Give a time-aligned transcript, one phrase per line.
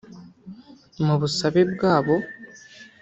[1.05, 2.15] Mu busabe bwabo